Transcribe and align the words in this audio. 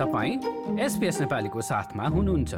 तपाईँ 0.00 0.80
एसपिएस 0.80 1.20
नेपालीको 1.20 1.60
साथमा 1.60 2.04
हुनुहुन्छ। 2.08 2.54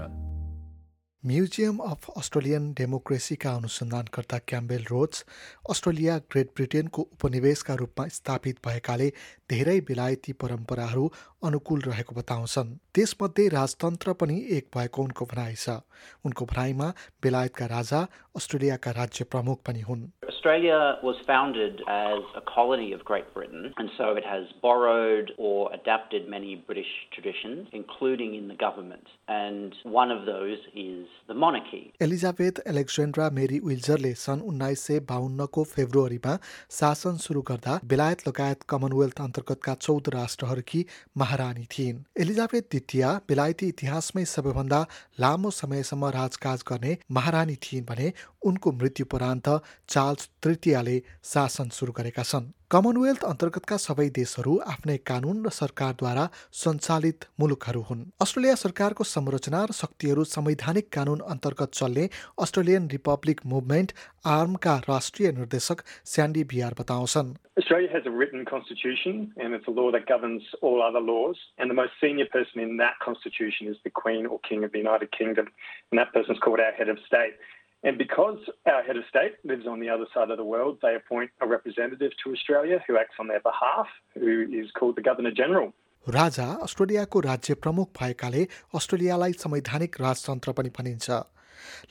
म्युजियम 1.27 1.79
अफ 1.79 2.07
अस्ट्रेलियन 2.17 2.73
डेमोक्रेसीका 2.73 3.51
अनुसन्धानकर्ता 3.55 4.39
क्याम्बेल 4.39 4.85
रोड्स 4.91 5.25
अस्ट्रेलिया 5.71 6.19
ग्रेट 6.19 6.51
ब्रिटेनको 6.57 7.03
उपनिवेशका 7.03 7.75
रूपमा 7.75 8.07
स्थापित 8.09 8.59
भएकाले 8.67 9.09
धेरै 9.51 9.81
बेलायती 9.81 10.33
परम्पराहरू 10.33 11.11
अनुकूल 11.45 11.81
रहेको 11.81 12.15
बताउँछन्। 12.15 12.75
त्यसमध्ये 12.95 13.49
राजतन्त्र 13.49 14.13
पनि 14.13 14.39
एक 14.51 14.71
भएको 14.77 15.03
उनको 15.03 15.25
भनाइ 15.25 15.55
छ। 15.55 15.83
उनको 16.25 16.45
भनाइमा 16.45 16.95
बेलायतका 17.23 17.67
राजा 17.67 18.07
अस्ट्रेलियाका 18.37 18.91
राज्य 18.91 19.25
प्रमुख 19.25 19.63
पनि 19.67 19.81
हुन्। 19.81 20.11
Australia 20.43 20.99
was 21.05 21.19
founded 21.25 21.83
as 21.87 22.23
a 22.35 22.41
colony 22.41 22.91
of 22.93 23.05
Great 23.05 23.33
Britain, 23.33 23.73
and 23.77 23.89
so 23.97 24.07
it 24.21 24.25
has 24.25 24.45
borrowed 24.61 25.31
or 25.39 25.73
adapted 25.73 26.29
many 26.29 26.57
British 26.57 26.91
traditions, 27.13 27.69
including 27.73 28.35
in 28.35 28.49
the 28.49 28.57
government. 28.57 29.07
And 29.29 29.73
one 29.85 30.11
of 30.11 30.27
those 30.27 30.59
is 30.75 31.07
the 31.29 31.37
monarchy. 31.45 31.85
Elizabeth 32.07 32.59
Alexandra 32.73 33.29
Mary 33.39 33.61
विल्जरले 33.69 34.13
सन् 34.25 34.43
उन्नाइस 34.51 34.81
सय 34.87 35.01
बाहन्नको 35.13 35.65
फेब्रुअरीमा 35.75 36.35
शासन 36.79 37.23
सुरु 37.27 37.43
गर्दा 37.53 37.79
बेलायत 37.95 38.27
लगायत 38.29 38.67
Commonwealth 38.75 39.21
अन्तर्गतका 39.29 39.75
चौध 39.87 40.13
राष्ट्रहरूकी 40.17 40.85
महारानी 41.25 41.65
थिइन् 41.77 42.03
एलिजाबेथ 42.27 42.69
द्वितीय 42.75 43.07
बेलायती 43.31 43.69
इतिहासमै 43.77 44.25
सबैभन्दा 44.35 44.83
लामो 45.27 45.57
समयसम्म 45.63 46.13
राजकाज 46.21 46.69
गर्ने 46.73 46.99
महारानी 47.21 47.59
थिइन् 47.69 47.89
भने 47.95 48.13
उनको 48.51 48.73
मृत्युपरान्त 48.83 49.49
चार्ल्स 49.89 50.31
तृतीयले 50.45 50.97
शासन 51.25 51.69
सुरु 51.77 51.93
गरेका 51.99 52.23
छन् 52.25 52.51
कमनवेल्थ 52.75 53.25
अन्तर्गतका 53.25 53.77
सबै 53.81 54.05
देशहरू 54.19 54.53
आफ्नै 54.73 54.97
कानुन 55.09 55.41
र 55.47 55.51
सरकारद्वारा 55.57 56.25
सञ्चालित 56.61 57.27
मुलुकहरू 57.41 57.83
हुन् 57.89 58.07
अस्ट्रेलिया 58.25 58.55
सरकारको 58.63 59.05
संरचना 59.11 59.61
र 59.71 59.77
शक्तिहरू 59.81 60.25
संवैधानिक 60.31 60.89
कानुन 60.97 61.21
अन्तर्गत 61.35 61.79
चल्ने 61.81 62.09
अस्ट्रेलियन 62.47 62.89
रिपब्लिक 62.95 63.47
मुभमेन्ट 63.53 63.93
आर्मका 64.37 64.77
राष्ट्रिय 64.89 65.33
निर्देशक 65.39 65.87
स्यान्डी 66.15 66.45
बिआर 66.53 66.79
बताउँछन् 66.81 67.35
Australia 67.59 67.91
has 67.93 68.07
a 68.07 68.11
written 68.11 68.47
constitution 68.47 69.31
and 69.37 69.53
it's 69.53 69.69
a 69.69 69.71
law 69.71 69.91
that 69.93 70.07
governs 70.07 70.43
all 70.63 70.83
other 70.83 71.01
laws. 71.01 71.37
And 71.59 71.69
the 71.71 71.75
most 71.75 71.93
senior 72.01 72.25
person 72.27 72.61
in 72.61 72.79
that 72.79 72.95
constitution 73.05 73.69
is 73.69 73.77
the 73.85 73.91
Queen 73.91 74.25
or 74.27 74.39
King 74.41 74.65
of 74.65 74.73
the 74.73 74.79
United 74.79 75.13
Kingdom. 75.13 75.51
And 75.91 75.99
that 75.99 76.15
person 76.15 76.35
is 76.35 76.41
called 76.41 76.61
our 76.61 76.73
head 76.73 76.89
of 76.89 76.99
state. 77.07 77.37
And 77.84 77.98
because 77.98 78.40
our 78.66 78.84
head 78.84 78.98
of 78.98 79.06
state 79.10 79.36
lives 79.44 79.68
on 79.68 79.80
the 79.80 79.90
other 79.90 80.08
side 80.14 80.32
of 80.32 80.38
the 80.38 80.44
world, 80.44 80.80
they 80.82 80.96
appoint 80.96 81.30
a 81.42 81.48
representative 81.48 82.12
to 82.24 82.32
Australia 82.32 82.84
who 82.88 82.98
acts 82.98 83.18
on 83.20 83.28
their 83.28 83.40
behalf, 83.40 83.88
who 84.16 84.34
is 84.62 84.72
called 84.72 84.96
the 84.96 85.06
Governor 85.10 85.32
General. 85.32 85.70
राजा 86.08 86.46
अस्ट्रेलियाको 86.64 87.20
राज्य 87.20 87.54
प्रमुख 87.64 87.88
भएकाले 88.00 88.44
अस्ट्रेलियालाई 88.80 89.34
संवैधानिक 89.44 89.96
राजतन्त्र 90.02 90.52
पनि 90.60 90.70
भनिन्छ 90.78 91.10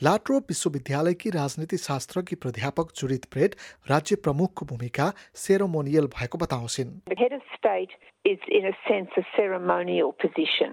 लाट्रो 0.03 0.39
विश्वविद्यालयकी 0.51 1.31
राजनीति 1.31 1.77
शास्त्रकी 1.85 2.37
प्राध्यापक 2.45 2.93
जुडित 3.01 3.25
प्रेड 3.33 3.55
राज्य 3.91 4.17
प्रमुखको 4.27 4.67
भूमिका 4.73 5.13
सेरोमोनियल 5.45 6.07
भएको 6.17 6.39
बताउँछिन् 6.45 6.93
The 7.13 7.21
head 7.23 7.35
of 7.39 7.43
state 7.57 7.93
is, 8.25 8.39
in 8.49 8.65
a 8.67 8.75
sense, 8.89 9.11
a 9.17 9.25
ceremonial 9.37 10.13
position. 10.25 10.73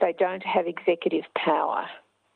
They 0.00 0.12
don't 0.24 0.46
have 0.54 0.66
executive 0.66 1.26
power, 1.46 1.84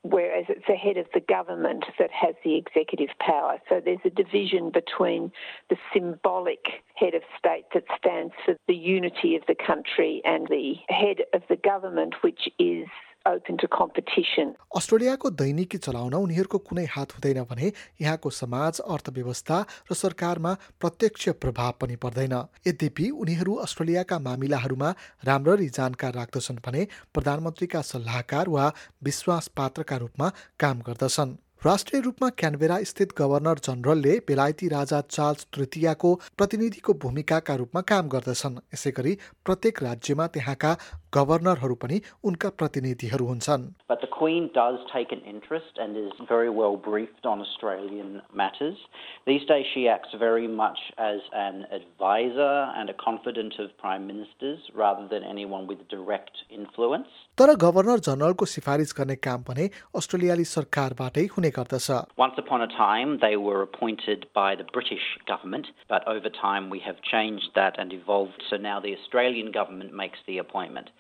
whereas 0.04 0.46
it's 0.50 0.66
the 0.68 0.76
head 0.76 0.98
of 0.98 1.08
the 1.14 1.20
government 1.20 1.86
that 1.98 2.10
has 2.12 2.36
the 2.44 2.56
executive 2.56 3.10
power. 3.20 3.58
So 3.68 3.82
there's 3.84 4.00
a 4.06 4.10
division 4.10 4.72
between 4.72 5.32
the 5.70 5.78
symbolic 5.94 6.84
head 6.96 7.14
of 7.14 7.22
state 7.38 7.66
that 7.74 7.84
stands 7.98 8.34
for 8.46 8.56
the 8.68 8.76
unity 8.76 9.36
of 9.36 9.44
the 9.48 9.56
country 9.56 10.22
and 10.24 10.48
the 10.48 10.76
head 10.88 11.18
of 11.34 11.42
the 11.50 11.58
government, 11.58 12.16
which 12.22 12.48
is 12.58 12.88
open 13.30 13.58
competition. 13.70 14.54
अस्ट्रेलियाको 14.76 15.30
दैनिकी 15.42 15.78
चलाउन 15.78 16.14
उनीहरूको 16.16 16.58
कुनै 16.68 16.86
हात 16.86 17.12
हुँदैन 17.14 17.42
भने 17.50 17.72
यहाँको 18.02 18.30
समाज 18.30 18.80
अर्थव्यवस्था 18.88 19.58
र 19.92 19.96
सरकारमा 19.96 20.54
प्रत्यक्ष 20.82 21.30
प्रभाव 21.42 21.74
पनि 21.82 21.96
पर्दैन। 21.96 22.36
यद्यपि 22.68 23.10
उनीहरू 23.16 23.56
अस्ट्रेलियाका 23.66 24.20
मामिलाहरूमा 24.20 24.90
राम्ररी 25.26 25.70
जानकार 25.80 26.14
राख्दछन् 26.14 26.64
भने 26.66 26.88
प्रधानमन्त्रीका 27.14 27.82
सल्लाहकार 27.92 28.50
वा 28.50 28.72
विश्वास 29.04 29.48
पात्रका 29.58 29.98
रूपमा 29.98 30.32
काम 30.60 30.82
गर्दछन्। 30.88 31.38
राष्ट्रिय 31.66 32.02
रूपमा 32.02 32.28
क्यानबेरा 32.40 32.76
स्थित 32.84 33.10
गभर्नर 33.18 33.60
जनरलले 33.60 34.14
बेलायती 34.28 34.68
राजा 34.68 35.00
चार्ल्स 35.10 35.48
तृतीयको 35.54 36.14
प्रतिनिधिको 36.38 36.94
भूमिकाका 37.04 37.56
रूपमा 37.56 37.82
काम 37.82 38.08
गर्दछन्। 38.08 38.56
यसै 38.74 38.92
गरी 38.92 39.18
प्रत्येक 39.46 39.84
राज्यमा 39.84 40.28
त्यहाँका 40.28 40.72
गभर्नरहरू 41.17 41.75
पनि 41.83 42.01
उनका 42.29 42.49
प्रतिनिधिहरू 42.61 43.27
हुन्छन् 43.27 43.65
But 43.89 44.01
the 44.01 44.11
Queen 44.15 44.51
does 44.55 44.79
take 44.93 45.13
an 45.13 45.21
interest 45.33 45.79
and 45.85 45.97
is 45.97 46.13
very 46.29 46.51
well 46.51 46.77
briefed 46.77 47.27
on 47.33 47.41
Australian 47.41 48.23
matters. 48.41 48.79
These 49.27 49.45
days, 49.51 49.67
she 49.73 49.87
acts 49.89 50.15
very 50.19 50.49
much 50.49 50.81
as 50.99 51.21
an 51.33 51.67
advisor 51.79 52.55
and 52.81 52.91
a 52.91 52.97
confidant 53.05 53.59
of 53.65 53.77
prime 53.79 54.07
ministers 54.07 54.61
rather 54.83 55.07
than 55.13 55.23
anyone 55.35 55.69
with 55.69 55.87
direct 55.95 56.43
influence. 56.51 57.09
तर 57.39 57.55
governor 57.67 57.99
जनरलको 58.09 58.47
सिफारिस 58.55 58.95
गर्ने 58.99 59.17
काम 59.29 59.45
भने 59.49 59.69
अस्ट्रेलियाली 60.01 60.45
सरकारबाटै 60.55 61.27
हुने 61.37 61.51
गर्दछ 61.61 62.01
Once 62.25 62.43
upon 62.45 62.67
a 62.67 62.71
time, 62.77 63.19
they 63.27 63.37
were 63.47 63.63
appointed 63.63 64.27
by 64.43 64.51
the 64.57 64.69
British 64.79 65.07
government, 65.33 65.73
but 65.89 66.09
over 66.17 66.35
time 66.43 66.71
we 66.71 66.81
have 66.89 67.01
changed 67.15 67.51
that 67.55 67.79
and 67.79 67.93
evolved. 67.93 68.43
So 68.51 68.57
now 68.57 68.81
the 68.81 68.95
Australian 68.99 69.53
government 69.61 69.93
makes 70.05 70.19
the 70.27 70.39
appointment. 70.39 70.91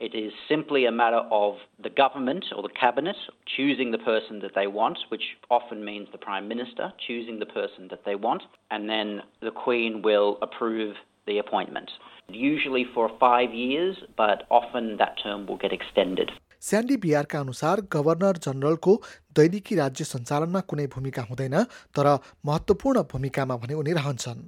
It 0.00 0.14
is 0.14 0.32
simply 0.48 0.86
a 0.86 0.90
matter 0.90 1.22
of 1.30 1.58
the 1.80 1.88
government 1.88 2.46
or 2.54 2.62
the 2.62 2.68
cabinet 2.68 3.16
choosing 3.56 3.92
the 3.92 3.98
person 3.98 4.40
that 4.40 4.54
they 4.54 4.66
want, 4.66 4.98
which 5.08 5.36
often 5.50 5.84
means 5.84 6.08
the 6.10 6.18
Prime 6.18 6.48
Minister 6.48 6.92
choosing 7.06 7.38
the 7.38 7.46
person 7.46 7.88
that 7.90 8.04
they 8.04 8.16
want, 8.16 8.42
and 8.70 8.90
then 8.90 9.22
the 9.40 9.52
Queen 9.52 10.02
will 10.02 10.38
approve 10.42 10.96
the 11.26 11.38
appointment. 11.38 11.90
Usually 12.28 12.84
for 12.94 13.08
five 13.20 13.54
years, 13.54 13.96
but 14.16 14.38
often 14.50 14.96
that 14.96 15.14
term 15.22 15.46
will 15.46 15.56
get 15.56 15.72
extended. 15.72 16.30
Sandy 16.64 16.96
बिआरका 16.96 17.38
अनुसार 17.40 17.80
governor 17.92 18.36
जनरलको 18.44 18.92
दैनिकी 19.36 19.74
राज्य 19.76 20.04
सञ्चालनमा 20.04 20.60
कुनै 20.70 20.86
भूमिका 20.94 21.22
हुँदैन 21.22 21.56
तर 21.96 22.06
महत्त्वपूर्ण 22.48 23.02
भूमिकामा 23.12 23.56
भने 23.64 23.74
उनी 23.80 23.92
रहन्छन् 24.00 24.40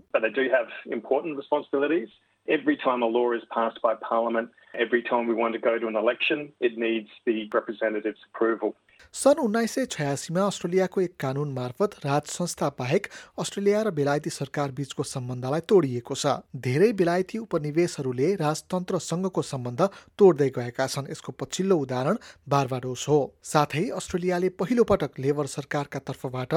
Every 2.47 2.75
time 2.75 3.03
a 3.03 3.05
law 3.05 3.31
is 3.33 3.43
passed 3.51 3.79
by 3.83 3.93
Parliament, 3.93 4.49
every 4.73 5.03
time 5.03 5.27
we 5.27 5.35
want 5.35 5.53
to 5.53 5.59
go 5.59 5.77
to 5.77 5.87
an 5.87 5.95
election, 5.95 6.51
it 6.59 6.75
needs 6.75 7.09
the 7.25 7.47
representative's 7.53 8.23
approval. 8.29 8.73
सन् 9.13 9.39
उन्नाइस 9.39 9.71
सय 9.75 9.85
छयासीमा 9.91 10.41
अस्ट्रेलियाको 10.45 11.01
एक 11.01 11.15
कानुन 11.19 11.51
मार्फत 11.53 11.95
राज 12.05 12.27
संस्था 12.31 12.69
बाहेक 12.79 13.07
अस्ट्रेलिया 13.39 13.81
र 13.81 13.91
बेलायती 13.91 14.29
सरकार 14.29 14.71
बीचको 14.71 15.03
सम्बन्धलाई 15.03 15.59
तोडिएको 15.69 16.15
छ। 16.15 16.35
धेरै 16.65 16.91
बेलायती 17.01 17.37
उपनिवेशहरूले 17.37 18.33
राजतन्त्रसँगको 18.41 19.41
सम्बन्ध 19.51 19.81
तोड्दै 20.17 20.49
गएका 20.57 20.87
छन्। 20.87 21.11
यसको 21.11 21.31
पछिल्लो 21.39 21.77
उदाहरण 21.77 22.17
बारबाडोस 22.49 23.05
हो। 23.09 23.19
साथै 23.53 23.89
अस्ट्रेलियाले 23.99 24.49
पहिलो 24.61 24.83
पटक 24.83 25.19
लेबर 25.19 25.45
सरकारका 25.57 25.99
तर्फबाट 26.07 26.53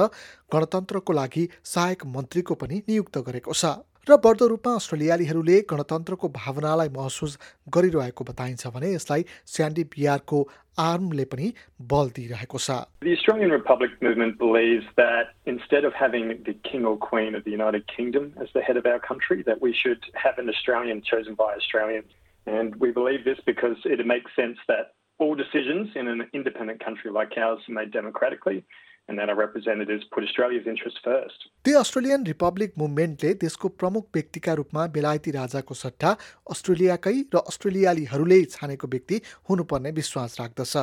गणतन्त्रको 0.53 1.13
लागि 1.13 1.49
सहायक 1.73 2.05
मन्त्रीको 2.15 2.55
पनि 2.55 2.81
नियुक्त 2.89 3.17
गरेको 3.27 3.53
छ। 3.53 3.65
र 4.09 4.15
बढ्दो 4.23 4.47
रूपमा 4.47 4.73
अस्ट्रेलियालीहरूले 4.79 5.57
गणतन्त्रको 5.69 6.27
भावनालाई 6.33 6.89
महसुस 6.97 7.37
गरिरहेको 7.75 8.23
बताइन्छ 8.25 8.67
भने 8.75 8.91
यसलाई 8.93 9.25
स्यान्डी 9.53 9.83
बिआरको 9.95 10.41
आर्मले 10.83 11.25
पनि 11.31 11.47
बल 11.93 12.11
दिइरहेको 12.17 12.61
छ 12.65 12.75
The 13.07 13.15
Australian 13.17 13.55
Republic 13.55 13.95
movement 14.07 14.37
believes 14.43 14.91
that 15.01 15.33
instead 15.53 15.87
of 15.89 15.97
having 16.01 16.29
the 16.49 16.55
King 16.69 16.85
or 16.91 16.97
Queen 17.07 17.39
of 17.39 17.45
the 17.47 17.55
United 17.55 17.87
Kingdom 17.95 18.29
as 18.45 18.53
the 18.57 18.63
head 18.67 18.77
of 18.81 18.91
our 18.93 19.01
country, 19.07 19.41
that 19.49 19.65
we 19.67 19.73
should 19.81 20.05
have 20.25 20.43
an 20.43 20.53
Australian 20.55 21.01
chosen 21.01 21.39
by 21.41 21.49
Australians. 21.55 22.11
And 22.45 22.75
we 22.85 22.91
believe 22.91 23.25
this 23.25 23.39
because 23.45 23.89
it 23.95 24.05
makes 24.05 24.35
sense 24.35 24.57
that 24.67 24.93
all 25.19 25.35
decisions 25.35 25.95
in 25.95 26.07
an 26.07 26.27
independent 26.33 26.83
country 26.83 27.11
like 27.11 27.37
ours 27.37 27.61
are 27.69 27.73
made 27.73 27.91
democratically 27.91 28.65
and 29.07 29.19
that 29.19 29.29
our 29.29 29.35
representatives 29.35 30.03
put 30.13 30.23
Australia's 30.23 30.67
interests 30.67 30.99
first. 31.03 31.39
The 31.65 31.73
Australian 31.73 32.25
republic 32.25 32.71
मुभमेन्टले 32.77 33.33
देशको 33.43 33.69
प्रमुख 33.81 34.07
व्यक्तिका 34.15 34.53
रूपमा 34.59 34.85
बेलायती 34.95 35.31
राजाको 35.31 35.73
सट्टा 35.81 36.15
अस्ट्रेलियाकै 36.51 37.17
र 37.35 37.43
अस्ट्रेलियालीहरूले 37.51 38.39
छानेको 38.55 38.87
व्यक्ति 38.95 39.21
हुनुपर्ने 39.49 39.91
विश्वास 39.99 40.39
राख्दछ 40.41 40.75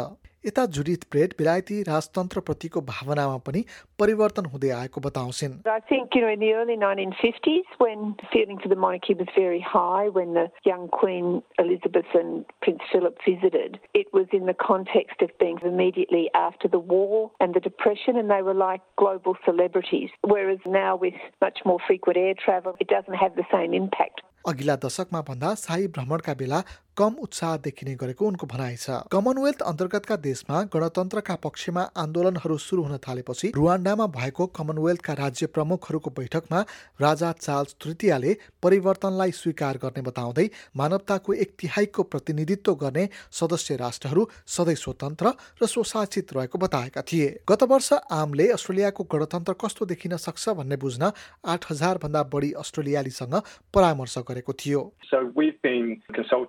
यता 0.45 0.65
जुडिथ 0.75 1.05
ब्रेड 1.11 1.33
बेलायती 1.37 1.81
राजतन्त्रप्रतिको 1.87 2.81
भावनामा 2.89 3.37
पनि 3.47 3.61
परिवर्तन 3.99 4.45
हुँदै 4.51 4.69
आएको 4.79 5.01
बताउँछिन् 5.05 5.55
I 5.67 5.79
think, 5.89 6.15
you 6.15 6.21
know, 6.21 6.31
in 6.35 6.39
the 6.39 6.51
early 6.59 6.77
1950s, 6.83 7.73
when 7.83 8.15
feeling 8.33 8.59
for 8.59 8.69
the 8.73 8.79
monarchy 8.83 9.15
was 9.21 9.31
very 9.37 9.59
high, 9.59 10.07
when 10.17 10.33
the 10.39 10.45
young 10.69 10.87
Queen 10.99 11.41
Elizabeth 11.63 12.15
and 12.21 12.45
Prince 12.61 12.87
Philip 12.91 13.17
visited, 13.25 13.79
it 13.93 14.13
was 14.13 14.37
in 14.39 14.45
the 14.51 14.57
context 14.63 15.25
of 15.27 15.35
being 15.43 15.59
immediately 15.71 16.23
after 16.33 16.71
the 16.77 16.83
war 16.93 17.31
and 17.41 17.59
the 17.59 17.63
Depression, 17.67 18.15
and 18.15 18.31
they 18.35 18.41
were 18.41 18.57
like 18.61 18.87
global 19.03 19.37
celebrities. 19.49 20.15
Whereas 20.35 20.71
now, 20.79 20.95
with 20.95 21.19
much 21.41 21.59
more 21.65 21.79
frequent 21.89 22.17
air 22.25 22.35
travel, 22.45 22.77
it 22.79 22.87
doesn't 22.95 23.21
have 23.25 23.35
the 23.35 23.47
same 23.51 23.73
impact. 23.83 24.25
अघिल्ला 24.47 24.75
दशकमा 24.83 25.21
भन्दा 25.27 25.53
शाही 25.59 25.87
भ्रमणका 25.95 26.33
बेला 26.39 26.59
कम 26.96 27.14
उत्साह 27.18 27.56
देखिने 27.56 27.94
गरेको 27.94 28.26
उनको 28.26 28.46
भनाइ 28.46 28.76
छ। 28.76 28.96
कमनवेल्थ 29.08 29.62
अन्तर्गतका 29.62 30.16
देशमा 30.18 30.56
गणतन्त्रका 30.68 31.34
पक्षमा 31.42 31.82
आन्दोलनहरू 31.96 32.56
सुरु 32.58 32.82
हुन 32.82 32.96
थालेपछि 33.00 33.52
रुवान्डामा 33.56 34.06
भएको 34.08 34.46
कमनवेल्थका 34.52 35.12
राज्य 35.14 35.46
प्रमुखहरूको 35.48 36.10
बैठकमा 36.10 36.60
राजा 37.00 37.30
चार्ल्स 37.40 37.76
तृतीयले 37.80 38.36
परिवर्तनलाई 38.62 39.30
स्वीकार 39.32 39.78
गर्ने 39.82 40.02
बताउँदै 40.02 40.46
मानवताको 40.76 41.32
एक 41.34 41.56
तिहाईको 41.60 42.02
प्रतिनिधित्व 42.12 42.74
गर्ने 42.74 43.08
सदस्य 43.32 43.76
राष्ट्रहरू 43.76 44.28
सधैँ 44.48 44.76
स्वतन्त्र 44.76 45.32
र 45.62 45.66
स्वशासित 45.66 46.32
रहेको 46.32 46.58
बताएका 46.58 47.02
थिए। 47.02 47.28
गत 47.48 47.62
वर्ष 47.72 47.92
आमले 48.12 48.50
अस्ट्रेलियाको 48.52 49.04
गणतन्त्र 49.08 49.52
कस्तो 49.64 49.86
देखिन 49.86 50.16
सक्छ 50.18 50.48
भन्ने 50.60 50.76
बुझ्न 50.76 51.10
आठ 51.46 51.70
हजार 51.70 51.98
भन्दा 52.04 52.22
बढी 52.28 52.52
अस्ट्रेलियालीसँग 52.60 53.40
परामर्श 53.74 54.18
गरेको 54.28 54.52
थियो। 54.54 54.80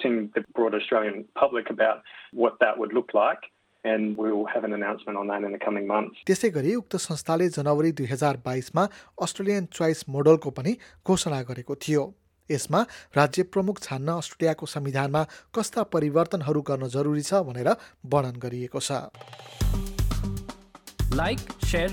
Consulting 0.04 0.32
the 0.36 0.44
broad 0.54 0.74
Australian 0.76 1.26
public 1.36 1.70
about 1.70 2.02
what 2.34 2.54
that 2.60 2.78
would 2.78 2.94
look 2.94 3.14
like. 3.14 3.40
And 3.84 4.16
we'll 4.16 4.46
have 4.46 4.64
an 4.64 4.74
announcement 4.74 5.18
on 5.18 5.28
that 5.28 5.44
in 5.44 5.52
the 5.52 5.60
coming 5.60 5.86
months. 5.88 6.16
त्यसै 6.26 6.50
गरी 6.50 6.76
उक्त 6.76 6.96
संस्थाले 7.06 7.48
जनवरी 7.52 7.92
दुई 7.92 8.06
हजार 8.08 8.38
बाइसमा 8.46 8.84
अस्ट्रेलियन 9.22 9.66
चोइस 9.76 10.04
मोडलको 10.10 10.52
पनि 10.60 10.76
घोषणा 11.06 11.42
गरेको 11.50 11.76
थियो 11.84 12.04
यसमा 12.50 12.82
राज्य 13.18 13.44
प्रमुख 13.52 13.82
छान्न 13.84 14.16
अस्ट्रेलियाको 14.24 14.66
संविधानमा 14.76 15.24
कस्ता 15.58 15.84
परिवर्तनहरू 15.96 16.62
गर्न 16.70 16.88
जरुरी 16.96 17.24
छ 17.30 17.44
भनेर 17.50 17.70
वर्णन 18.14 18.40
गरिएको 18.46 18.80
छ 18.88 19.04
लाइक 21.20 21.40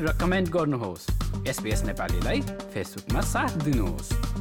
र 0.02 0.14
कमेन्ट 0.22 0.48
गर्नुहोस् 0.50 1.10
एसपिएस 1.48 1.84
नेपालीलाई 1.84 2.40
फेसबुकमा 2.70 3.26
साथ 3.32 3.58
दिनुहोस् 3.64 4.39